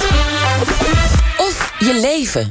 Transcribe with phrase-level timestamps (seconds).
[0.00, 0.70] geld.
[1.48, 2.48] Of je leven.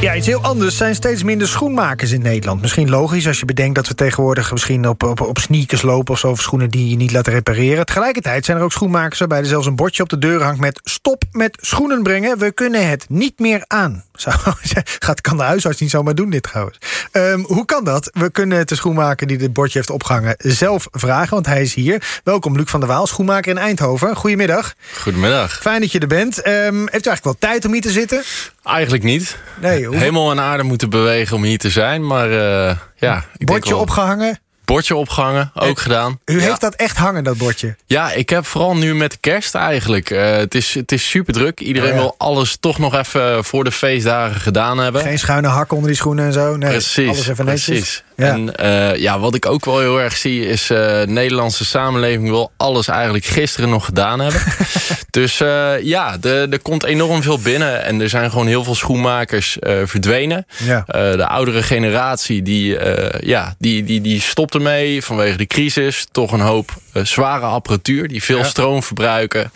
[0.00, 0.70] Ja, iets heel anders.
[0.70, 2.60] Er zijn steeds minder schoenmakers in Nederland.
[2.60, 6.18] Misschien logisch als je bedenkt dat we tegenwoordig misschien op, op, op sneakers lopen of
[6.18, 7.86] zo, of schoenen die je niet laat repareren.
[7.86, 10.80] Tegelijkertijd zijn er ook schoenmakers waarbij er zelfs een bordje op de deur hangt met
[10.84, 12.38] stop met schoenen brengen.
[12.38, 14.04] We kunnen het niet meer aan.
[14.18, 14.30] Zo,
[15.06, 16.78] gaat, kan de huisarts niet zomaar doen dit trouwens.
[17.12, 18.10] Ehm, hoe kan dat?
[18.12, 22.20] We kunnen de schoenmaker die dit bordje heeft opgehangen zelf vragen, want hij is hier.
[22.24, 24.16] Welkom Luc van der Waal, schoenmaker in Eindhoven.
[24.16, 24.74] Goedemiddag.
[25.00, 25.58] Goedemiddag.
[25.60, 26.46] Fijn dat je er bent.
[26.46, 28.22] Um, heeft u eigenlijk wel tijd om hier te zitten?
[28.62, 29.36] Eigenlijk niet.
[29.60, 30.00] Nee, hoeveel...
[30.00, 33.24] Helemaal aan aarde moeten bewegen om hier te zijn, maar uh, ja.
[33.36, 33.80] Ik bordje wel...
[33.80, 34.40] opgehangen?
[34.68, 36.18] Bordje opgehangen, ook gedaan.
[36.24, 37.76] U heeft dat echt hangen, dat bordje?
[37.86, 40.10] Ja, ik heb vooral nu met kerst eigenlijk.
[40.10, 41.60] Uh, het, is, het is super druk.
[41.60, 42.00] Iedereen oh, ja.
[42.00, 45.02] wil alles toch nog even voor de feestdagen gedaan hebben.
[45.02, 46.56] Geen schuine hak onder die schoenen en zo.
[46.56, 47.64] Nee, precies, alles even netjes.
[47.64, 48.04] precies.
[48.18, 48.32] Ja.
[48.32, 50.70] En uh, ja, wat ik ook wel heel erg zie is...
[50.70, 54.40] Uh, de Nederlandse samenleving wil alles eigenlijk gisteren nog gedaan hebben.
[55.10, 57.84] dus uh, ja, er komt enorm veel binnen.
[57.84, 60.46] En er zijn gewoon heel veel schoenmakers verdwenen.
[60.64, 60.84] Ja.
[61.16, 62.78] de oudere generatie die,
[63.20, 66.06] ja, die, die, die stopt ermee vanwege de crisis.
[66.12, 66.70] Toch een hoop
[67.04, 68.44] zware apparatuur die veel ja.
[68.44, 69.52] stroom verbruiken.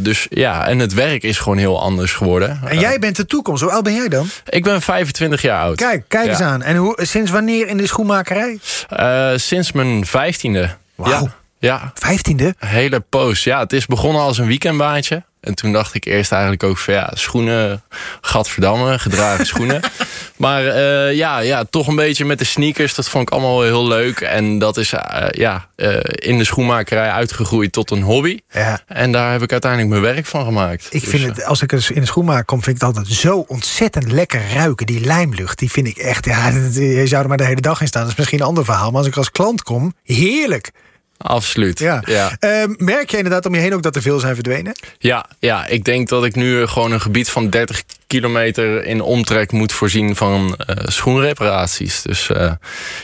[0.00, 2.60] dus ja, en het werk is gewoon heel anders geworden.
[2.66, 3.62] En jij bent de toekomst.
[3.62, 4.28] Hoe oud ben jij dan?
[4.48, 5.76] Ik ben 25 jaar oud.
[5.76, 6.62] Kijk, kijk eens aan.
[6.62, 8.58] En hoe, sinds wanneer in de schoenmakerij?
[9.00, 10.76] Uh, sinds mijn vijftiende.
[10.94, 11.08] Wow.
[11.08, 11.34] Ja.
[11.58, 11.90] ja.
[11.94, 12.54] Vijftiende?
[12.58, 13.44] Hele poos.
[13.44, 15.22] Ja, het is begonnen als een weekendbaantje.
[15.44, 17.82] En toen dacht ik eerst eigenlijk ook van ja, schoenen,
[18.20, 19.80] gadverdamme, gedragen schoenen.
[20.36, 23.86] maar uh, ja, ja, toch een beetje met de sneakers, dat vond ik allemaal heel
[23.86, 24.20] leuk.
[24.20, 25.00] En dat is uh,
[25.30, 28.38] ja, uh, in de schoenmakerij uitgegroeid tot een hobby.
[28.50, 28.80] Ja.
[28.86, 30.86] En daar heb ik uiteindelijk mijn werk van gemaakt.
[30.90, 33.44] Ik dus, vind het, als ik in de schoenmaker kom, vind ik het altijd zo
[33.48, 34.86] ontzettend lekker ruiken.
[34.86, 37.86] Die lijmlucht, die vind ik echt, ja, je zou er maar de hele dag in
[37.86, 38.02] staan.
[38.02, 38.90] Dat is misschien een ander verhaal.
[38.90, 40.70] Maar als ik als klant kom, heerlijk.
[41.16, 41.78] Absoluut.
[41.78, 42.02] Ja.
[42.06, 42.36] ja.
[42.40, 44.72] Uh, merk je inderdaad om je heen ook dat er veel zijn verdwenen?
[44.98, 47.82] Ja, ja, ik denk dat ik nu gewoon een gebied van 30
[48.14, 52.02] kilometer in omtrek moet voorzien van uh, schoenreparaties.
[52.02, 52.52] Dus uh,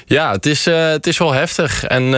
[0.07, 1.85] ja, het is, uh, het is wel heftig.
[1.85, 2.11] En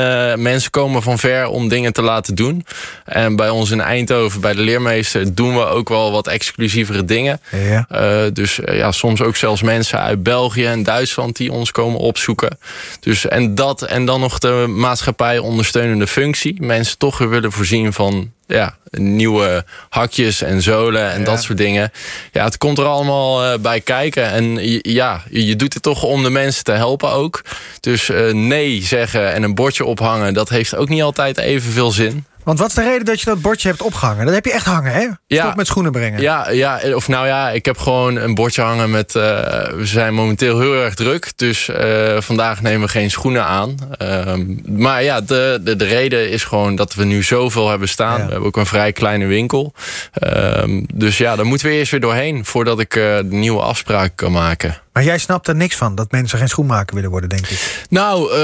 [0.42, 2.66] mensen komen van ver om dingen te laten doen.
[3.04, 7.40] En bij ons in Eindhoven, bij de leermeester, doen we ook wel wat exclusievere dingen.
[7.50, 8.30] Ja.
[8.30, 12.58] dus ja, soms ook zelfs mensen uit België en Duitsland die ons komen opzoeken.
[13.00, 16.62] Dus en dat en dan nog de maatschappij ondersteunende functie.
[16.62, 21.24] Mensen toch weer willen voorzien van ja, nieuwe hakjes en zolen en ja.
[21.24, 21.92] dat soort dingen.
[22.32, 24.30] Ja, het komt er allemaal uh, bij kijken.
[24.30, 24.58] En
[24.92, 27.44] ja, je doet het toch om de mensen te helpen ook.
[27.80, 32.24] Dus uh, nee zeggen en een bordje ophangen, dat heeft ook niet altijd evenveel zin.
[32.44, 34.24] Want wat is de reden dat je dat bordje hebt opgehangen?
[34.24, 35.08] Dat heb je echt hangen, hè?
[35.26, 35.42] Ja.
[35.42, 36.20] Stop met schoenen brengen.
[36.20, 39.14] Ja, ja, of nou ja, ik heb gewoon een bordje hangen met...
[39.14, 43.76] Uh, we zijn momenteel heel erg druk, dus uh, vandaag nemen we geen schoenen aan.
[44.02, 44.32] Uh,
[44.66, 48.18] maar ja, de, de, de reden is gewoon dat we nu zoveel hebben staan.
[48.18, 48.24] Ja.
[48.24, 49.74] We hebben ook een vrij kleine winkel.
[50.12, 52.44] Ehm, dus ja, daar moeten we eerst weer doorheen...
[52.44, 54.76] voordat ik uh, de nieuwe afspraken kan maken.
[54.92, 57.86] Maar jij snapt er niks van, dat mensen geen schoenmaker willen worden, denk ik.
[57.88, 58.36] Nou, uh,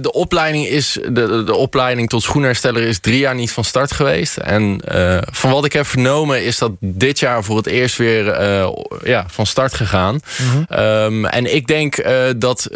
[0.00, 0.98] de opleiding is.
[1.08, 4.36] De, de opleiding tot schoenhersteller is drie jaar niet van start geweest.
[4.36, 8.40] En uh, van wat ik heb vernomen, is dat dit jaar voor het eerst weer
[8.40, 8.68] uh,
[9.04, 10.20] ja, van start gegaan.
[10.38, 10.56] Mhm.
[10.56, 10.78] Mm -hmm.
[10.78, 12.04] um, en ik denk
[12.36, 12.68] dat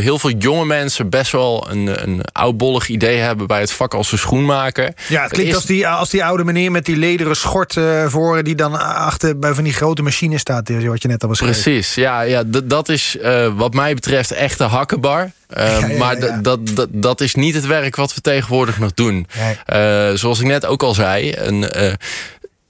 [0.00, 4.08] heel veel jonge mensen best wel een, een oudbollig idee hebben bij het vak als
[4.08, 4.92] ze schoenmaker.
[5.08, 5.56] Ja, het klinkt is...
[5.56, 9.54] als, die, als die oude meneer met die lederen schort voor, die dan achter bij
[9.54, 11.62] van die grote machines staat, wat je net al beschreef.
[11.62, 15.30] Precies, ja, ja dat is uh, wat mij betreft echt een hakkenbar.
[15.56, 16.36] Uh, ja, ja, maar ja.
[16.36, 19.26] Dat, dat, dat is niet het werk wat we tegenwoordig nog doen.
[19.72, 21.66] Uh, zoals ik net ook al zei, een,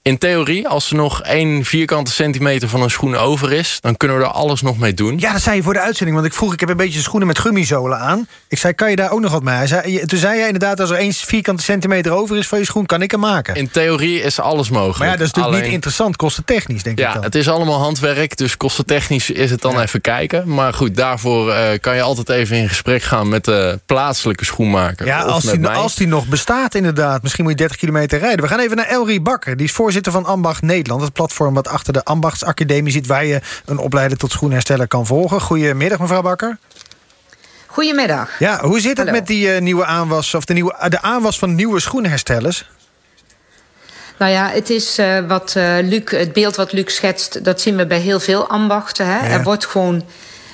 [0.05, 3.77] in theorie, als er nog één vierkante centimeter van een schoen over is...
[3.81, 5.19] dan kunnen we er alles nog mee doen.
[5.19, 6.17] Ja, dat zei je voor de uitzending.
[6.17, 8.27] Want ik vroeg, ik heb een beetje schoenen met gummizolen aan.
[8.47, 9.55] Ik zei, kan je daar ook nog wat mee?
[9.55, 12.65] Hij zei, toen zei jij inderdaad, als er één vierkante centimeter over is van je
[12.65, 12.85] schoen...
[12.85, 13.55] kan ik hem maken.
[13.55, 14.97] In theorie is alles mogelijk.
[14.97, 15.65] Maar ja, dat is natuurlijk Alleen...
[15.65, 17.23] niet interessant, kostentechnisch, denk ja, ik dan.
[17.23, 19.81] het is allemaal handwerk, dus kostentechnisch is het dan ja.
[19.81, 20.53] even kijken.
[20.53, 23.29] Maar goed, daarvoor uh, kan je altijd even in gesprek gaan...
[23.29, 25.05] met de plaatselijke schoenmaker.
[25.05, 27.21] Ja, als die, als die nog bestaat inderdaad.
[27.21, 28.41] Misschien moet je 30 kilometer rijden.
[28.41, 31.01] We gaan even naar Elrie Bakker, die is voorzitter van Ambacht Nederland.
[31.01, 33.07] Het platform wat achter de Ambachtsacademie zit...
[33.07, 35.41] waar je een opleider tot schoenhersteller kan volgen.
[35.41, 36.57] Goedemiddag, mevrouw Bakker.
[37.65, 38.39] Goedemiddag.
[38.39, 39.11] Ja, hoe zit het Hallo.
[39.11, 40.33] met die uh, nieuwe aanwas...
[40.33, 42.69] of de, nieuwe, de aanwas van nieuwe schoenherstellers?
[44.17, 47.43] Nou ja, het is uh, wat uh, Luc, het beeld wat Luc schetst...
[47.43, 49.05] dat zien we bij heel veel ambachten.
[49.05, 49.17] Hè?
[49.17, 49.23] Ja.
[49.33, 50.03] Er wordt gewoon...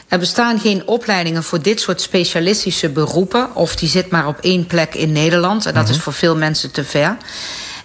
[0.08, 3.56] Er bestaan geen opleidingen voor dit soort specialistische beroepen.
[3.56, 5.66] Of die zit maar op één plek in Nederland.
[5.66, 5.82] En dat Mhm.
[5.82, 5.96] mm -hmm.
[5.96, 7.18] is voor veel mensen te ver.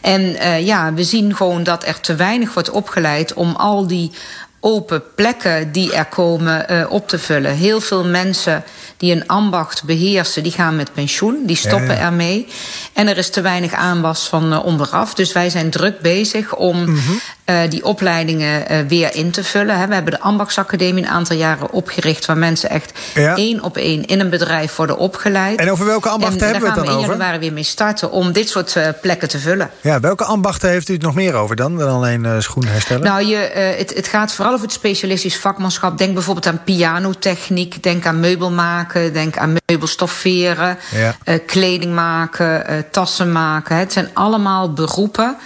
[0.06, 4.12] En uh, ja, we zien gewoon dat er te weinig wordt opgeleid om al die
[4.60, 7.54] open plekken die er komen uh, op te vullen.
[7.54, 8.64] Heel veel mensen
[8.96, 11.42] die een ambacht beheersen, die gaan met pensioen.
[11.44, 12.46] Die stoppen ermee.
[12.92, 15.14] En er is te weinig aanwas van uh, onderaf.
[15.14, 17.20] Dus wij zijn druk bezig om mm
[17.68, 19.78] die opleidingen uh, weer in te vullen.
[19.78, 19.86] Hè.
[19.86, 22.26] We hebben de ambachtsacademie een aantal jaren opgericht...
[22.26, 25.58] waar mensen echt één op één in een bedrijf worden opgeleid.
[25.60, 26.94] En over welke ambachten hebben we het dan over?
[26.94, 29.70] Daar gaan we in januari weer mee starten om dit soort plekken te vullen.
[29.80, 31.76] Ja, welke ambachten heeft u het nog meer over dan?
[31.76, 33.02] Dan alleen schoenherstellen?
[33.02, 33.36] Nou, je,
[33.78, 35.98] het, het gaat vooral over het specialistisch vakmanschap.
[35.98, 37.82] Denk bijvoorbeeld aan pianotechniek.
[37.82, 39.12] Denk aan meubel maken.
[39.12, 40.78] Denk aan meubelstofferen.
[40.90, 41.38] Ja.
[41.46, 42.84] Kleding maken.
[42.90, 43.76] Tassen maken.
[43.76, 45.36] Het zijn allemaal beroepen.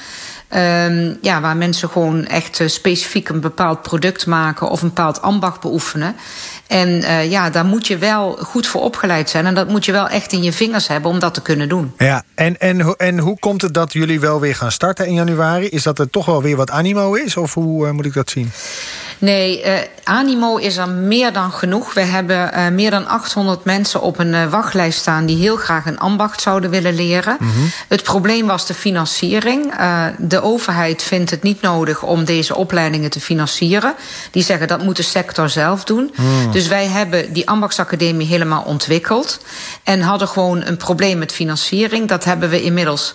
[0.56, 5.23] Um, ja, waar mensen gewoon echt uh, specifiek een bepaald product maken of een bepaald
[5.23, 6.17] ambacht beoefenen.
[6.70, 9.46] En uh, ja, daar moet je wel goed voor opgeleid zijn.
[9.46, 11.93] En dat moet je wel echt in je vingers hebben om dat te kunnen doen.
[11.99, 15.69] Ja, en, en, en hoe komt het dat jullie wel weer gaan starten in januari?
[15.69, 17.37] Is dat er toch wel weer wat animo is?
[17.37, 18.52] Of hoe uh, moet ik dat zien?
[19.20, 19.72] Nee, uh,
[20.05, 21.94] animo is er meer dan genoeg.
[21.94, 25.26] We hebben uh, meer dan 800 mensen op een uh, wachtlijst staan...
[25.26, 27.37] die heel graag een ambacht zouden willen leren.
[27.40, 27.70] Mm -hmm.
[27.88, 29.73] Het probleem was de financiering.
[30.19, 33.94] de overheid vindt het niet nodig om deze opleidingen te financieren.
[34.31, 36.14] Die zeggen dat moet de sector zelf doen.
[36.16, 36.52] Mm.
[36.52, 39.41] Dus wij hebben die ambachtsacademie helemaal ontwikkeld...
[39.83, 42.09] en hadden gewoon een probleem met financiering.
[42.09, 43.15] Dat hebben we inmiddels...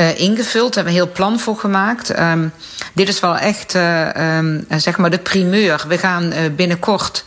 [0.00, 0.74] Uh, ingevuld.
[0.74, 2.18] Daar hebben we een heel plan voor gemaakt.
[2.20, 2.52] Um,
[2.92, 5.84] dit is wel echt uh, um, zeg maar de primeur.
[5.88, 7.24] We gaan binnenkort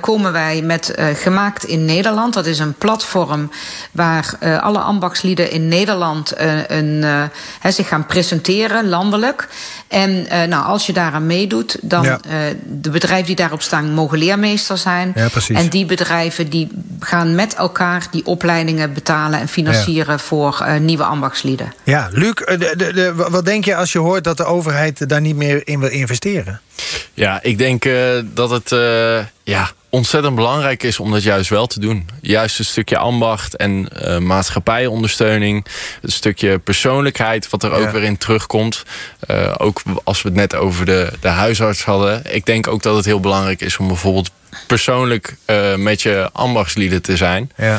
[0.00, 2.34] komen wij met Gemaakt in Nederland.
[2.34, 3.50] Dat is een platform
[3.92, 6.32] waar alle ambachtslieden in Nederland
[6.66, 7.04] een,
[7.60, 9.48] he, zich gaan presenteren, landelijk.
[9.88, 12.20] En nou, als je daaraan meedoet, dan ja.
[12.66, 15.12] de bedrijven die daarop staan mogen leermeester zijn.
[15.14, 16.68] Ja, en die bedrijven die
[17.00, 20.18] gaan met elkaar die opleidingen betalen en financieren ja.
[20.18, 21.72] voor nieuwe ambachtslieden.
[21.82, 25.20] Ja, Luc, de, de, de, wat denk je als je hoort dat de overheid daar
[25.20, 26.60] niet meer in wil investeren?
[27.14, 31.66] Ja, ik denk uh, dat het uh, ja, ontzettend belangrijk is om dat juist wel
[31.66, 32.08] te doen.
[32.20, 35.66] Juist een stukje ambacht en uh, maatschappijondersteuning.
[36.02, 37.76] Een stukje persoonlijkheid wat er ja.
[37.76, 38.82] ook weer in terugkomt.
[39.56, 42.34] ook als we het net over de, de huisarts hadden.
[42.34, 44.30] Ik denk ook dat het heel belangrijk is om bijvoorbeeld
[44.66, 47.50] persoonlijk uh, met je ambachtslieden te zijn.
[47.56, 47.78] Ja.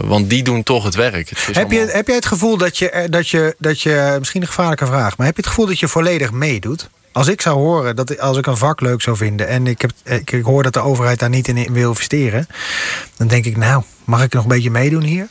[0.00, 1.28] Want die doen toch het werk.
[1.28, 1.86] Het heb, allemaal...
[1.86, 5.16] je, heb jij het gevoel dat je, dat, je, dat je, misschien een gevaarlijke vraag...
[5.16, 6.88] maar heb je het gevoel dat je volledig meedoet?
[7.14, 9.48] Als ik zou horen, dat als ik een vak leuk zou vinden...
[9.48, 12.46] en ik, heb, ik, ik hoor dat de overheid daar niet in wil investeren...
[13.16, 15.28] dan denk ik, nou, mag ik nog een beetje meedoen hier?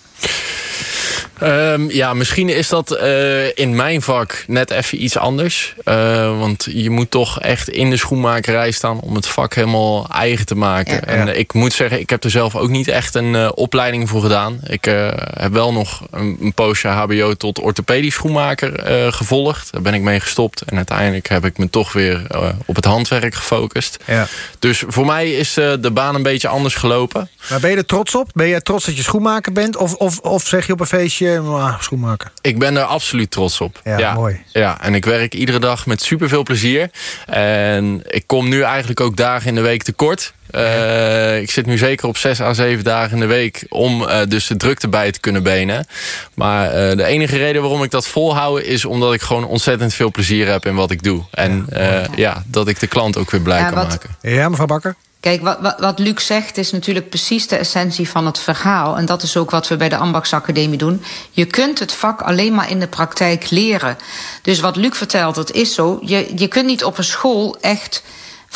[1.41, 5.75] Um, ja, misschien is dat uh, in mijn vak net even iets anders.
[5.85, 10.45] Uh, want je moet toch echt in de schoenmakerij staan om het vak helemaal eigen
[10.45, 10.93] te maken.
[10.93, 14.09] Ja, en ik moet zeggen, ik heb er zelf ook niet echt een uh, opleiding
[14.09, 14.59] voor gedaan.
[14.67, 14.85] Ik
[15.33, 18.71] heb wel nog een, een poosje HBO tot orthopedisch schoenmaker
[19.13, 19.71] gevolgd.
[19.71, 20.61] Daar ben ik mee gestopt.
[20.61, 22.21] En uiteindelijk heb ik me toch weer
[22.65, 23.97] op het handwerk gefocust.
[24.05, 24.27] Ja.
[24.59, 27.29] Dus voor mij is de baan een beetje anders gelopen.
[27.49, 28.29] Maar ben je er trots op?
[28.33, 29.75] Ben je trots dat je schoenmaker bent?
[29.75, 32.31] Of, of, of zeg je op een feestje ah, schoenmaker?
[32.41, 33.81] Ik ben er absoluut trots op.
[33.83, 34.41] Ja, ja, mooi.
[34.51, 36.89] Ja, en ik werk iedere dag met superveel plezier.
[37.25, 40.33] En ik kom nu eigenlijk ook dagen in de week tekort.
[40.51, 44.17] Uh, ik zit nu zeker op zes à zeven dagen in de week om uh,
[44.27, 45.87] dus de drukte bij te kunnen benen.
[46.33, 50.11] Maar uh, de enige reden waarom ik dat volhoud is omdat ik gewoon ontzettend veel
[50.11, 51.23] plezier heb in wat ik doe.
[51.31, 54.09] En ja, ja dat ik de klant ook weer blij ja, kan wat, maken.
[54.21, 54.95] Ja, mevrouw Bakker?
[55.23, 58.97] Kijk, wat, wat, Luc zegt is natuurlijk precies de essentie van het verhaal.
[58.97, 61.03] En dat is ook wat we bij de Ambachtsacademie doen.
[61.31, 63.97] Je kunt het vak alleen maar in de praktijk leren.
[64.41, 65.99] Dus wat Luc vertelt, dat is zo.
[66.01, 68.03] Je, je kunt niet op een school echt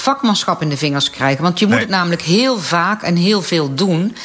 [0.02, 1.44] vakmanschap in de vingers krijgen.
[1.44, 1.84] Want je moet nee.
[1.84, 4.16] het namelijk heel vaak en heel veel doen.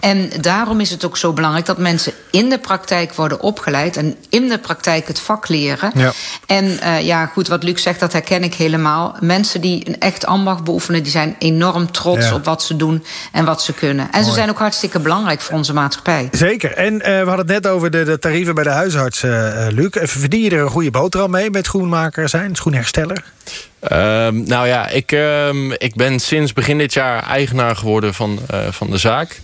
[0.00, 4.16] En daarom is het ook zo belangrijk dat mensen in de praktijk worden opgeleid en
[4.28, 5.90] in de praktijk het vak leren.
[5.94, 6.12] Ja.
[6.46, 9.16] En uh, ja, goed, wat Luc zegt, dat herken ik helemaal.
[9.20, 12.34] Mensen die een echt ambacht beoefenen, die zijn enorm trots Ja.
[12.34, 14.08] op wat ze doen en wat ze kunnen.
[14.12, 16.28] En ze zijn ook hartstikke belangrijk voor onze maatschappij.
[16.32, 16.72] Zeker.
[16.74, 19.88] En uh, we hadden het net over de, de tarieven bij de huisarts, uh, Luc.
[19.92, 23.24] Verdien je er een goede boterham mee met schoenmaker zijn, schoenhersteller?
[23.90, 28.60] Um, nou ja, ik, um, ik ben sinds begin dit jaar eigenaar geworden van, uh,
[28.70, 29.40] van de zaak.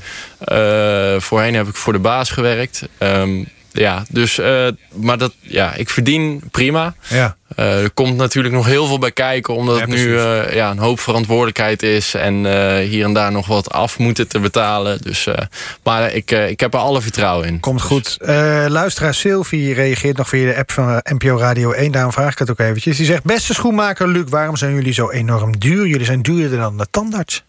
[0.52, 2.88] Uh, voorheen heb ik voor de baas gewerkt.
[2.98, 6.94] Um, ja, dus, uh, maar dat, ja, ik verdien prima.
[7.08, 7.36] Ja.
[7.56, 10.70] Uh, er komt natuurlijk nog heel veel bij kijken, omdat Ja, het nu uh, ja,
[10.70, 12.34] een hoop verantwoordelijkheid is en
[12.80, 15.02] hier en daar nog wat af moeten te betalen.
[15.02, 15.28] Dus,
[15.82, 17.60] maar ik, ik heb er alle vertrouwen in.
[17.60, 18.16] Komt goed.
[18.68, 21.92] luisteraar Sylvie reageert nog via de app van NPO Radio 1.
[21.92, 22.96] Daarom vraag ik het ook eventjes.
[22.96, 25.86] Die zegt, beste schoenmaker Luc, waarom zijn jullie zo enorm duur?
[25.86, 27.44] Jullie zijn duurder dan de tandarts.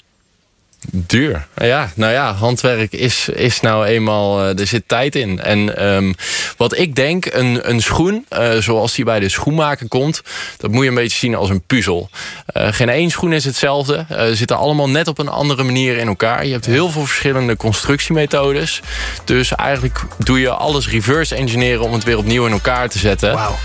[0.91, 1.48] Duur.
[1.55, 5.39] Ja, nou ja, handwerk is, is nou eenmaal, uh, er zit tijd in.
[5.39, 6.15] En um,
[6.57, 10.21] wat ik denk, een, een schoen, uh, zoals die bij de schoenmaker komt...
[10.57, 12.09] dat moet je een beetje zien als een puzzel.
[12.57, 14.05] Uh, geen één schoen is hetzelfde.
[14.09, 16.45] Ze zitten allemaal net op een andere manier in elkaar.
[16.45, 18.81] Je hebt heel veel verschillende constructiemethodes.
[19.24, 21.83] Dus eigenlijk doe je alles reverse engineeren...
[21.83, 23.33] om het weer opnieuw in elkaar te zetten.
[23.33, 23.55] Wauw.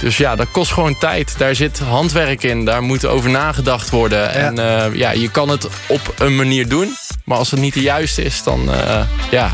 [0.00, 1.38] Dus ja, dat kost gewoon tijd.
[1.38, 2.64] Daar zit handwerk in.
[2.64, 4.18] Daar moet over nagedacht worden.
[4.18, 4.28] Ja.
[4.28, 6.96] En uh, ja, je kan het op een manier doen.
[7.24, 9.50] Maar als het niet de juiste is, dan uh, ja,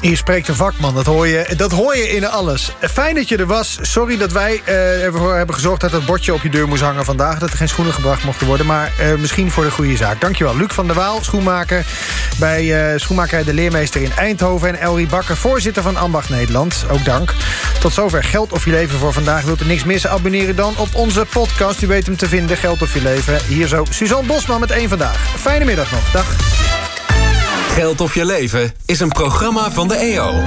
[0.00, 2.72] hier spreekt een vakman, dat hoor, je, dat hoor je in alles.
[2.80, 3.78] Fijn dat je er was.
[3.80, 7.04] Sorry dat wij uh, ervoor hebben gezorgd dat het bordje op je deur moest hangen
[7.04, 7.38] vandaag.
[7.38, 8.66] Dat er geen schoenen gebracht mochten worden.
[8.66, 10.20] Maar uh, misschien voor de goede zaak.
[10.20, 10.56] Dankjewel.
[10.56, 11.84] Luc van der Waal, schoenmaker
[12.38, 14.68] bij uh, Schoenmakerij De Leermeester in Eindhoven.
[14.68, 16.84] En Elrie Bakker, voorzitter van Ambacht Nederland.
[16.90, 17.34] Ook dank.
[17.80, 19.42] Tot zover Geld of Je Leven voor vandaag.
[19.42, 20.10] Wilt u niks missen?
[20.10, 21.82] Abonneren dan op onze podcast.
[21.82, 22.56] U weet hem te vinden.
[22.56, 23.38] Geld of Je Leven.
[23.46, 25.16] Hier zo Suzanne Bosman met één Vandaag.
[25.38, 26.10] Fijne middag nog.
[26.12, 26.75] Dag.
[27.76, 30.42] Geld of je leven is een programma van de EO.